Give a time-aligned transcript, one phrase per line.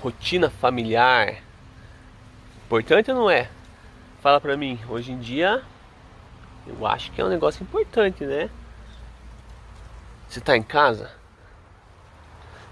[0.00, 1.42] rotina familiar
[2.66, 3.48] importante ou não é?
[4.20, 5.62] Fala pra mim, hoje em dia
[6.66, 8.50] eu acho que é um negócio importante, né?
[10.28, 11.10] Você tá em casa?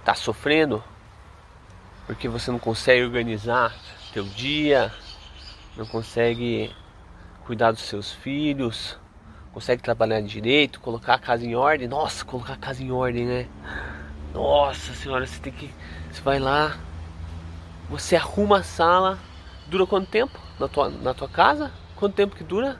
[0.04, 0.82] Tá sofrendo?
[2.06, 3.74] Porque você não consegue organizar
[4.12, 4.92] teu dia,
[5.76, 6.74] não consegue
[7.46, 8.98] cuidar dos seus filhos,
[9.52, 11.86] consegue trabalhar direito, colocar a casa em ordem.
[11.86, 13.48] Nossa, colocar a casa em ordem, né?
[14.32, 15.72] Nossa senhora, você tem que.
[16.10, 16.76] Você vai lá,
[17.88, 19.18] você arruma a sala.
[19.66, 21.72] Dura quanto tempo na tua, na tua casa?
[21.96, 22.78] Quanto tempo que dura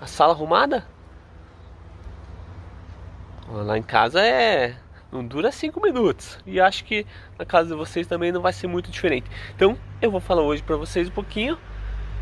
[0.00, 0.86] a sala arrumada?
[3.48, 4.76] Lá em casa é.
[5.12, 6.38] Não dura 5 minutos.
[6.44, 7.06] E acho que
[7.38, 9.30] na casa de vocês também não vai ser muito diferente.
[9.54, 11.58] Então eu vou falar hoje para vocês um pouquinho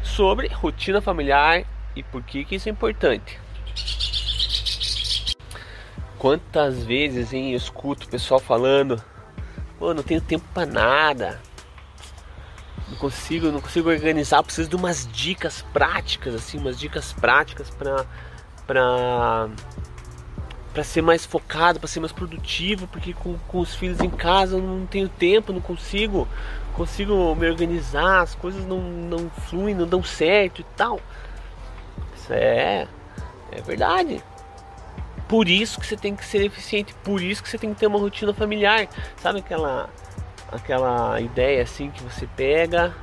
[0.03, 1.65] sobre rotina familiar
[1.97, 3.41] e por que, que isso é importante.
[6.19, 9.03] Quantas vezes hein, eu escuto o pessoal falando,
[9.79, 11.41] pô, não tenho tempo para nada.
[12.95, 18.07] Não consigo, não consigo organizar, preciso de umas dicas práticas assim, umas dicas práticas para
[18.67, 19.49] para
[20.73, 24.57] para ser mais focado, para ser mais produtivo, porque com, com os filhos em casa
[24.57, 26.27] eu não tenho tempo, não consigo,
[26.73, 31.01] consigo me organizar, as coisas não, não fluem, não dão certo e tal.
[32.17, 32.89] Isso é,
[33.53, 34.21] é verdade.
[35.29, 37.87] Por isso que você tem que ser eficiente, por isso que você tem que ter
[37.87, 38.89] uma rotina familiar.
[39.17, 39.89] Sabe aquela
[40.55, 42.95] aquela ideia assim que você pega,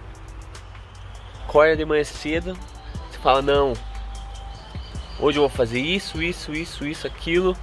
[1.44, 2.58] acorda de manhã cedo,
[3.10, 3.74] você fala não,
[5.20, 7.56] hoje eu vou fazer isso, isso, isso, isso, aquilo,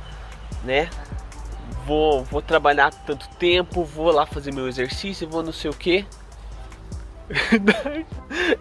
[0.62, 0.90] né?
[1.86, 6.04] Vou, vou trabalhar tanto tempo, vou lá fazer meu exercício, vou não sei o que.
[7.60, 8.06] daí,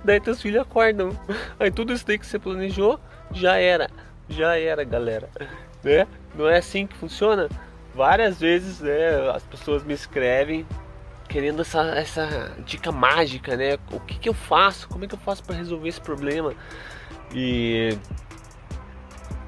[0.03, 1.11] daí teus filhos acordam.
[1.59, 3.00] Aí tudo isso daí que você planejou
[3.31, 3.89] já era.
[4.30, 5.30] Já era, galera.
[5.83, 6.08] Né?
[6.36, 7.50] Não é assim que funciona?
[7.94, 10.66] Várias vezes né, as pessoas me escrevem
[11.28, 13.78] querendo essa, essa dica mágica, né?
[13.92, 14.88] O que, que eu faço?
[14.88, 16.53] Como é que eu faço para resolver esse problema?
[17.33, 17.97] E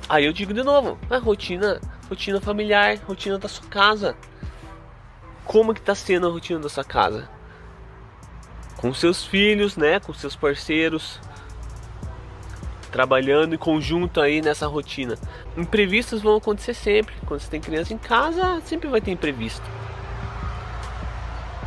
[0.09, 1.79] Aí eu digo de novo, a rotina,
[2.09, 4.17] rotina familiar, rotina da sua casa.
[5.45, 7.29] Como que tá sendo a rotina da sua casa?
[8.75, 11.19] Com seus filhos, né, com seus parceiros,
[12.91, 15.15] trabalhando em conjunto aí nessa rotina.
[15.55, 17.13] Imprevistos vão acontecer sempre.
[17.27, 19.69] Quando você tem criança em casa, sempre vai ter imprevisto.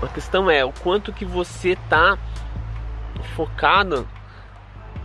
[0.03, 2.19] A questão é o quanto que você tá
[3.37, 4.07] focado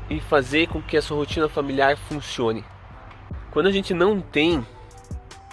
[0.10, 2.66] em fazer com que a sua rotina familiar funcione.
[3.52, 4.66] Quando a gente não tem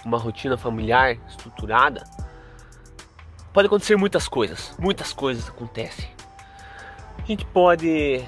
[0.03, 2.03] uma rotina familiar estruturada,
[3.53, 4.75] pode acontecer muitas coisas.
[4.79, 6.09] Muitas coisas acontecem.
[7.17, 8.27] A gente pode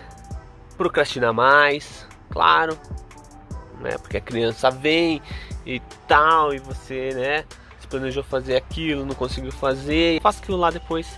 [0.77, 2.77] procrastinar mais, claro,
[3.79, 3.97] né?
[3.97, 5.21] Porque a criança vem
[5.65, 7.45] e tal, e você, né?
[7.79, 11.17] Se planejou fazer aquilo, não conseguiu fazer, faça aquilo lá depois,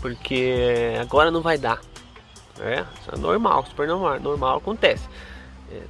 [0.00, 1.80] porque agora não vai dar.
[2.60, 5.08] É, isso é normal, super normal, normal acontece.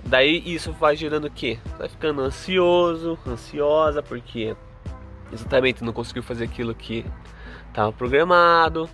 [0.04, 1.58] Daí isso vai gerando o quê?
[1.78, 4.54] Vai ficando ansioso, ansiosa, porque
[5.32, 7.04] exatamente não conseguiu fazer aquilo que
[7.68, 8.88] estava programado.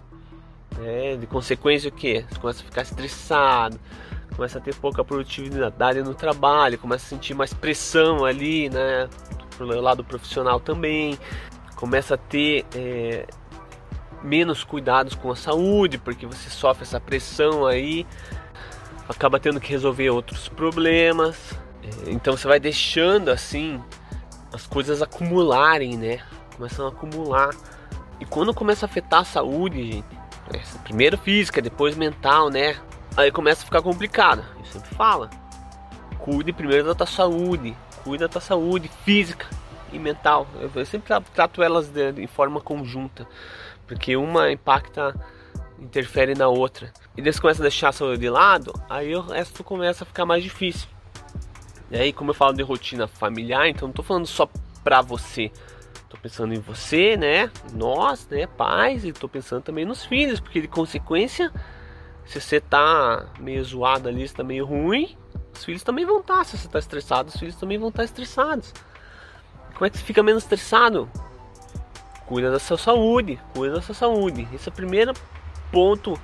[0.78, 1.16] Né?
[1.16, 2.24] De consequência o que?
[2.28, 3.78] Você começa a ficar estressado,
[4.34, 9.08] começa a ter pouca produtividade no trabalho, começa a sentir mais pressão ali, né?
[9.58, 11.18] Pro lado profissional também,
[11.74, 13.26] começa a ter é,
[14.22, 18.06] menos cuidados com a saúde, porque você sofre essa pressão aí
[19.08, 21.54] acaba tendo que resolver outros problemas.
[21.82, 23.82] É, então você vai deixando assim
[24.52, 26.20] as coisas acumularem, né?
[26.56, 27.50] Começam a acumular.
[28.20, 30.18] E quando começa a afetar a saúde, gente,
[30.52, 32.76] é, primeiro física, depois mental, né?
[33.16, 34.44] Aí começa a ficar complicado.
[34.58, 35.28] Eu sempre falo.
[36.18, 37.76] Cuide primeiro da tua saúde.
[38.08, 39.46] Cuide da tua saúde física
[39.92, 40.46] e mental.
[40.58, 43.28] Eu, sempre trato elas de, de forma conjunta.
[43.86, 45.14] Porque uma impacta
[45.78, 46.90] interfere na outra.
[47.14, 50.06] E daí você começa a deixar a saúde de lado, aí o resto começa a
[50.06, 50.88] ficar mais difícil.
[51.90, 54.48] E aí, como eu falo de rotina familiar, então não tô falando só
[54.82, 55.52] pra você.
[56.08, 57.50] Tô pensando em você, né?
[57.74, 61.52] Nós, né, pais, e tô pensando também nos filhos, porque de consequência,
[62.24, 65.14] se você tá meio zoado ali, se tá meio ruim,
[65.58, 66.38] os filhos também vão estar.
[66.38, 66.44] Tá.
[66.44, 68.72] Se você tá estressado, os filhos também vão estar tá estressados.
[69.74, 71.10] Como é que você fica menos estressado?
[72.26, 74.46] Cuida da sua saúde, cuida da sua saúde.
[74.52, 75.14] Esse é o primeiro
[75.72, 76.18] ponto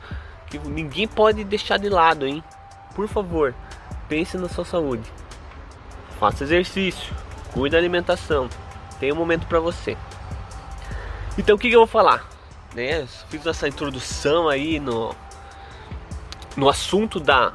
[0.46, 2.42] que ninguém pode deixar de lado, hein?
[2.94, 3.54] Por favor,
[4.08, 5.10] pense na sua saúde.
[6.20, 7.14] Faça exercício,
[7.52, 8.48] cuide da alimentação.
[9.00, 9.96] Tem um momento para você.
[11.36, 12.28] Então o que, que, eu vou falar?
[12.74, 13.06] Né?
[13.28, 15.14] Fiz essa introdução aí no,
[16.56, 17.52] no assunto da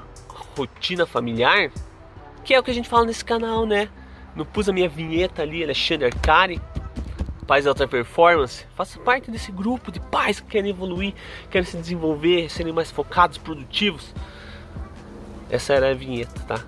[0.60, 1.72] rotina familiar,
[2.44, 3.90] que é o que a gente fala nesse canal, né?
[4.36, 6.62] Não pus a minha vinheta ali, Alexandre Arcari.
[7.48, 11.14] pais de alta performance, faça parte desse grupo de pais que querem evoluir,
[11.50, 14.14] querem se desenvolver, serem mais focados, produtivos.
[15.50, 16.64] Essa era a vinheta, tá?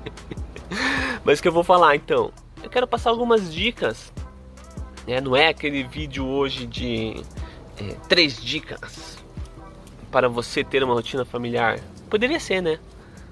[1.24, 2.32] Mas que eu vou falar então.
[2.62, 4.12] Eu quero passar algumas dicas.
[5.06, 5.20] Né?
[5.20, 7.20] Não é aquele vídeo hoje de
[7.76, 9.18] é, três dicas
[10.10, 11.80] para você ter uma rotina familiar.
[12.10, 12.78] Poderia ser, né?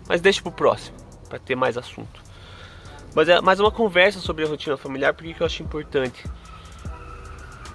[0.08, 0.96] Mas deixa pro próximo,
[1.28, 2.22] para ter mais assunto.
[3.14, 6.24] Mas é mais uma conversa sobre a rotina familiar, porque que eu acho importante.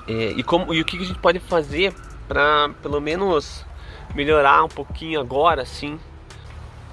[0.07, 1.93] É, e, como, e o que a gente pode fazer
[2.27, 3.65] para pelo menos
[4.15, 5.99] melhorar um pouquinho agora, sim.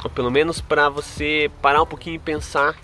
[0.02, 2.76] Ou pelo menos para você parar um pouquinho e pensar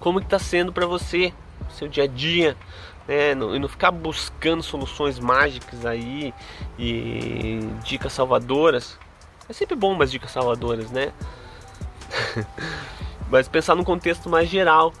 [0.00, 1.32] como está sendo para você,
[1.70, 2.56] seu dia a dia,
[3.06, 3.32] né?
[3.32, 6.32] e não ficar buscando soluções mágicas aí
[6.78, 8.98] e dicas salvadoras.
[9.48, 11.12] É sempre bom umas dicas salvadoras, né?
[13.30, 14.92] Mas pensar num contexto mais geral.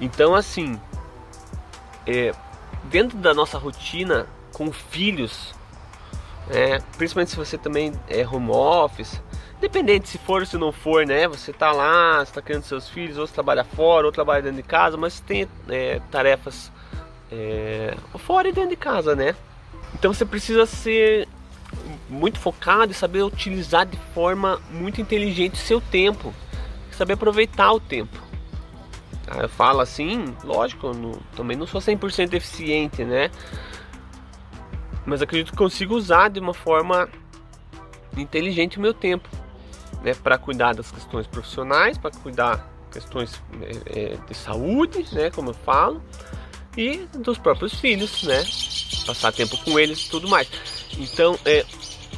[0.00, 0.78] Então, assim,
[2.06, 2.32] é,
[2.84, 5.54] dentro da nossa rotina com filhos,
[6.48, 9.20] é, principalmente se você também é home office,
[9.58, 11.26] independente se for ou se não for, né?
[11.28, 14.96] Você tá lá, está criando seus filhos, ou trabalha fora, ou trabalha dentro de casa,
[14.96, 16.70] mas tem é, tarefas
[17.30, 19.34] é, fora e dentro de casa, né?
[19.94, 21.25] Então você precisa ser
[22.08, 26.32] muito focado e saber utilizar de forma muito inteligente seu tempo,
[26.90, 28.26] saber aproveitar o tempo.
[29.28, 33.30] Ah, eu falo assim, lógico, não, também não sou 100% eficiente, né?
[35.04, 37.08] Mas acredito que consigo usar de uma forma
[38.16, 39.28] inteligente o meu tempo,
[40.02, 40.14] né?
[40.14, 43.42] Para cuidar das questões profissionais, para cuidar questões
[43.86, 45.30] é, de saúde, né?
[45.30, 46.00] Como eu falo,
[46.76, 48.44] e dos próprios filhos, né?
[49.06, 50.48] Passar tempo com eles e tudo mais.
[50.98, 51.64] Então, é,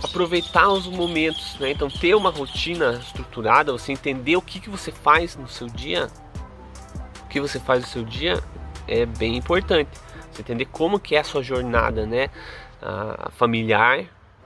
[0.02, 1.70] aproveitar os momentos, né?
[1.70, 6.08] Então ter uma rotina estruturada, você entender o que, que você faz no seu dia,
[7.24, 8.42] o que você faz no seu dia
[8.86, 9.90] é bem importante.
[10.30, 12.30] Você entender como que é a sua jornada, né?
[13.32, 14.04] Familiar,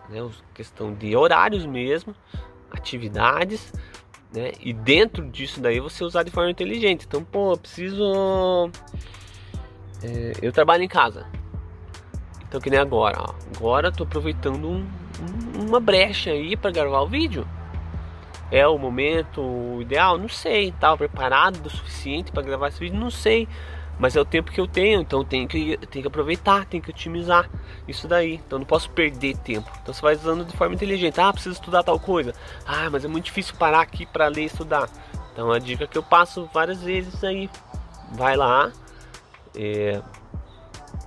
[0.09, 0.29] né?
[0.55, 2.15] questão de horários mesmo,
[2.71, 3.73] atividades,
[4.33, 4.53] né?
[4.61, 7.05] E dentro disso daí você usar de forma inteligente.
[7.07, 8.71] Então, pô, eu preciso.
[10.03, 11.27] É, eu trabalho em casa.
[12.49, 13.35] Então que nem agora, ó.
[13.57, 14.87] Agora eu tô aproveitando um,
[15.55, 17.47] uma brecha aí para gravar o vídeo.
[18.51, 20.19] É o momento ideal?
[20.19, 20.69] Não sei.
[20.69, 22.99] Estava preparado o suficiente para gravar esse vídeo?
[22.99, 23.49] Não sei.
[23.99, 26.91] Mas é o tempo que eu tenho, então tenho que, tenho que aproveitar, tenho que
[26.91, 27.49] otimizar
[27.87, 28.35] isso daí.
[28.35, 29.71] Então não posso perder tempo.
[29.81, 31.21] Então você vai usando de forma inteligente.
[31.21, 32.35] Ah, preciso estudar tal coisa.
[32.67, 34.89] Ah, mas é muito difícil parar aqui para ler e estudar.
[35.33, 37.49] Então a dica que eu passo várias vezes aí.
[38.15, 38.71] Vai lá,
[39.57, 40.03] é,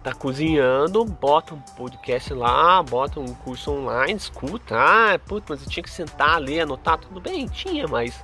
[0.05, 4.75] tá cozinhando, bota um podcast lá, bota um curso online, escuta.
[4.77, 8.23] Ah, putz, mas eu tinha que sentar, ler, anotar, tudo bem, tinha, mas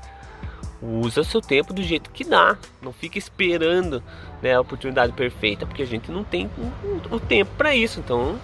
[0.79, 2.55] usa seu tempo do jeito que dá.
[2.83, 4.03] Não fica esperando
[4.43, 6.47] né, a oportunidade perfeita, porque a gente não tem
[7.09, 7.99] o, tempo para isso.
[7.99, 8.39] Então,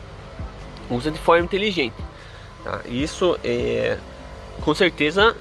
[0.89, 1.95] usa de forma inteligente.
[2.63, 2.81] Tá?
[2.87, 3.99] Isso é
[4.61, 5.37] com certeza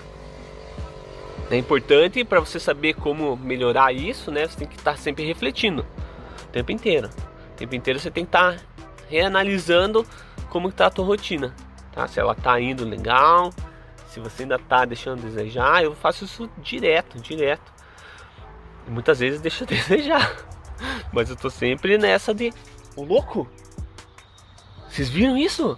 [1.50, 4.46] é importante para você saber como melhorar isso, né?
[4.46, 5.86] Você tem que estar sempre refletindo
[6.44, 7.08] o tempo inteiro.
[7.56, 8.62] O tempo inteiro você tem que estar tá
[9.08, 10.06] reanalisando
[10.50, 11.54] como está a tua rotina,
[11.90, 12.06] tá?
[12.06, 13.50] Se ela está indo legal,
[14.10, 17.72] se você ainda está deixando desejar, eu faço isso direto, direto.
[18.86, 20.36] E muitas vezes deixa desejar.
[21.10, 22.52] Mas eu tô sempre nessa de,
[22.94, 23.48] o louco.
[24.90, 25.74] Vocês viram isso?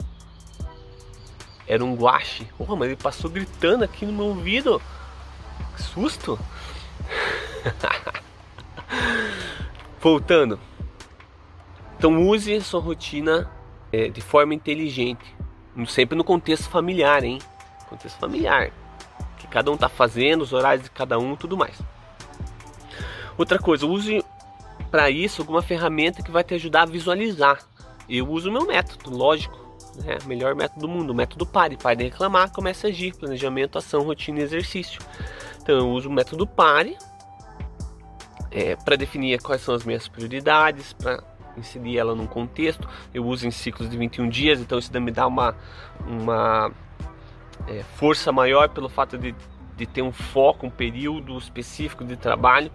[1.65, 2.49] Era um guache.
[2.59, 4.83] Oh, mas ele passou gritando aqui no meu ouvido.
[5.77, 6.37] Que susto.
[10.03, 10.59] Voltando.
[11.99, 13.51] Então use sua rotina
[13.93, 15.35] é, de forma inteligente,
[15.89, 17.41] sempre no contexto familiar, hein?
[17.91, 18.71] Contexto familiar,
[19.37, 21.77] que cada um está fazendo, os horários de cada um, tudo mais.
[23.37, 24.25] Outra coisa, use
[24.93, 27.59] para isso alguma ferramenta que vai te ajudar a visualizar.
[28.09, 29.59] Eu uso o meu método, lógico,
[29.97, 30.19] né?
[30.25, 31.77] melhor método do mundo, o método PARE.
[31.77, 35.01] Pare de reclamar, comece a agir, planejamento, ação, rotina e exercício.
[35.61, 36.97] Então eu uso o método PARE
[38.51, 41.23] é, para definir quais são as minhas prioridades, para
[41.59, 42.89] inserir ela num contexto.
[43.13, 45.55] Eu uso em ciclos de 21 dias, então isso me dá uma,
[46.07, 46.71] uma
[47.67, 49.35] é, força maior pelo fato de,
[49.77, 52.71] de ter um foco, um período específico de trabalho.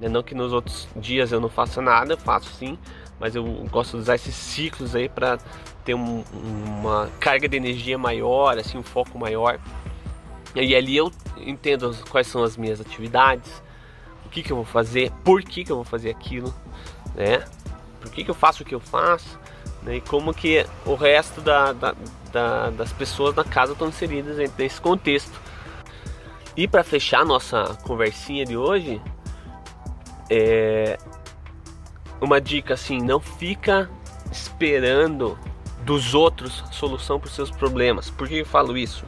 [0.00, 0.08] Né?
[0.08, 2.78] Não que nos outros dias eu não faça nada, faço sim,
[3.18, 5.38] mas eu gosto de usar esses ciclos aí para
[5.84, 9.60] ter um, uma carga de energia maior, assim, um foco maior.
[10.54, 13.62] E ali eu entendo quais são as minhas atividades,
[14.24, 16.54] o que, que eu vou fazer, por que, que eu vou fazer aquilo,
[17.14, 17.44] né?
[18.04, 19.38] Por que, que eu faço o que eu faço,
[19.82, 19.96] né?
[19.96, 21.94] e como que o resto da, da,
[22.30, 25.32] da, das pessoas na casa estão inseridas desse contexto.
[26.54, 29.00] E para fechar nossa conversinha de hoje,
[30.30, 30.98] é
[32.20, 33.90] uma dica assim, não fica
[34.30, 35.38] esperando
[35.82, 38.10] dos outros solução para os seus problemas.
[38.10, 39.04] Por que eu falo isso?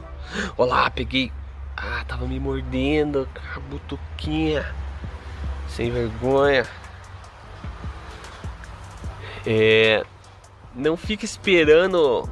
[0.57, 1.31] Olá, peguei.
[1.75, 3.29] Ah, tava me mordendo,
[3.69, 4.65] butuquinha.
[5.69, 6.65] Sem vergonha.
[9.45, 10.03] É,
[10.75, 12.29] não fique esperando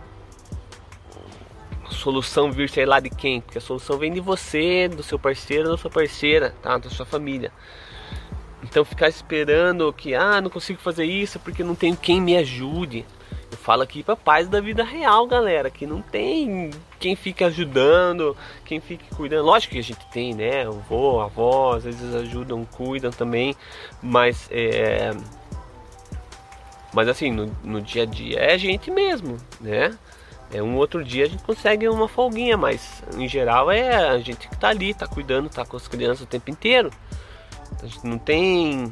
[1.86, 5.20] a solução vir sei lá de quem, porque a solução vem de você, do seu
[5.20, 6.78] parceiro, da sua parceira, tá?
[6.78, 7.52] Da sua família.
[8.64, 13.06] Então ficar esperando que ah, não consigo fazer isso porque não tenho quem me ajude.
[13.52, 18.36] Eu falo aqui para pais da vida real, galera, que não tem quem fique ajudando,
[18.66, 19.46] quem fique cuidando.
[19.46, 20.68] Lógico que a gente tem, né?
[20.68, 23.56] O avô, a avó, às vezes ajudam, cuidam também,
[24.02, 25.12] mas é
[26.96, 29.96] mas assim, no, no dia a dia é a gente mesmo, né?
[30.50, 34.48] É um outro dia a gente consegue uma folguinha, mas em geral é a gente
[34.48, 36.90] que tá ali, tá cuidando, tá com as crianças o tempo inteiro.
[37.84, 38.90] A gente não tem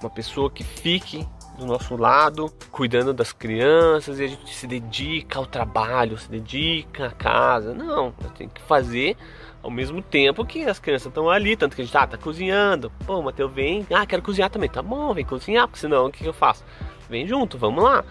[0.00, 1.26] uma pessoa que fique
[1.56, 7.06] do nosso lado, cuidando das crianças, e a gente se dedica ao trabalho, se dedica
[7.06, 7.72] à casa.
[7.72, 9.16] Não, tem que fazer
[9.62, 12.92] ao mesmo tempo que as crianças estão ali, tanto que a gente ah, tá cozinhando.
[13.06, 14.68] Pô, Matheus vem, ah, quero cozinhar também.
[14.68, 16.62] Tá bom, vem cozinhar, porque senão o que, que eu faço?
[17.08, 18.04] Vem junto, vamos lá.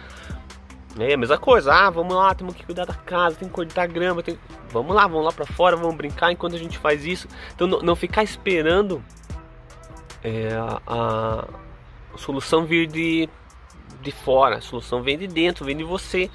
[0.99, 3.87] É a mesma coisa, ah, vamos lá, temos que cuidar da casa, tem que cortar
[3.87, 4.37] grama, tem...
[4.69, 7.27] vamos lá, vamos lá para fora, vamos brincar enquanto a gente faz isso.
[7.55, 9.03] Então não, não ficar esperando
[10.23, 13.27] é, a, a solução vir de,
[14.01, 16.29] de fora, a solução vem de dentro, vem de você.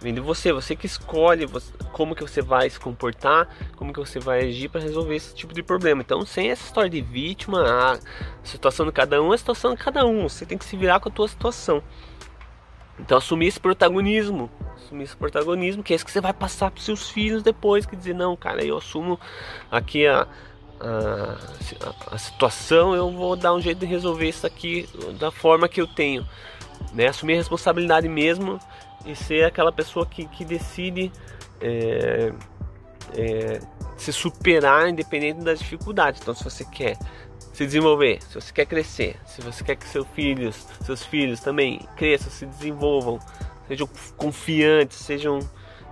[0.00, 1.46] Vem de você, você que escolhe
[1.92, 5.54] como que você vai se comportar, como que você vai agir para resolver esse tipo
[5.54, 6.02] de problema.
[6.02, 7.98] Então, sem essa história de vítima, a
[8.42, 10.28] situação de cada um é a situação de cada um.
[10.28, 11.82] Você tem que se virar com a tua situação.
[12.98, 16.82] Então, assumir esse protagonismo, assumir esse protagonismo, que é isso que você vai passar para
[16.82, 19.18] seus filhos depois, que dizer não, cara, eu assumo
[19.70, 20.28] aqui a,
[20.80, 21.36] a,
[22.12, 25.86] a, situação, eu vou dar um jeito de resolver isso aqui da forma que eu
[25.86, 26.26] tenho,
[26.92, 27.08] né?
[27.08, 28.60] Assumir a responsabilidade mesmo
[29.04, 31.12] e ser aquela pessoa que, que decide
[31.60, 32.32] é,
[33.16, 33.60] é,
[33.96, 36.20] se superar independente das dificuldades.
[36.20, 36.96] Então, se você quer
[37.52, 41.80] se desenvolver, se você quer crescer, se você quer que seus filhos, seus filhos também
[41.96, 43.18] cresçam, se desenvolvam,
[43.68, 45.38] sejam confiantes, sejam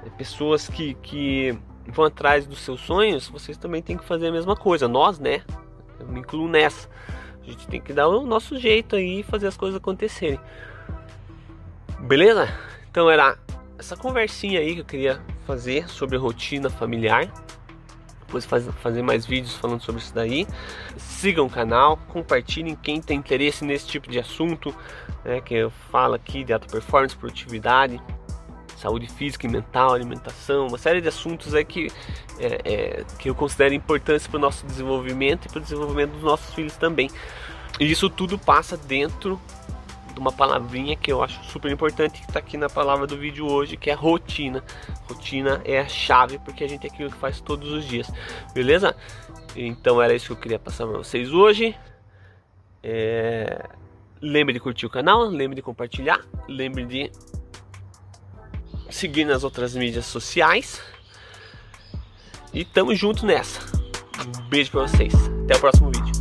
[0.05, 4.33] é, pessoas que, que vão atrás dos seus sonhos, vocês também têm que fazer a
[4.33, 4.89] mesma coisa.
[4.89, 5.43] Nós, né?
[6.01, 6.89] Eu me incluo nessa.
[7.41, 10.41] A gente tem que dar o nosso jeito aí e fazer as coisas acontecerem.
[12.01, 12.49] Beleza?
[12.93, 13.39] Então era
[13.79, 17.27] essa conversinha aí que eu queria fazer sobre rotina familiar.
[18.27, 20.47] Depois faz, fazer mais vídeos falando sobre isso daí.
[20.99, 24.75] Sigam o canal, compartilhem quem tem interesse nesse tipo de assunto,
[25.25, 27.99] né, que eu falo aqui de alta performance, produtividade,
[28.77, 31.91] saúde física e mental, alimentação, uma série de assuntos aí que,
[32.39, 36.23] é, é, que eu considero importantes para o nosso desenvolvimento e para o desenvolvimento dos
[36.23, 37.11] nossos filhos também.
[37.81, 39.41] E isso tudo passa dentro
[40.13, 43.47] de uma palavrinha que eu acho super importante que está aqui na palavra do vídeo
[43.47, 44.63] hoje, que é rotina.
[45.09, 48.11] Rotina é a chave porque a gente é aquilo que faz todos os dias,
[48.55, 48.95] beleza?
[49.57, 51.77] Então era isso que eu queria passar para vocês hoje.
[52.83, 53.69] É...
[54.21, 57.11] Lembre de curtir o canal, lembre de compartilhar, lembre de
[58.89, 60.81] seguir nas outras mídias sociais.
[62.53, 63.61] E tamo junto nessa.
[64.21, 65.15] Um beijo para vocês.
[65.45, 66.12] Até o próximo vídeo.